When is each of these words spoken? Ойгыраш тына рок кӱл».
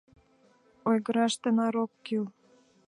Ойгыраш 0.89 1.33
тына 1.41 1.65
рок 1.75 1.91
кӱл». 2.05 2.25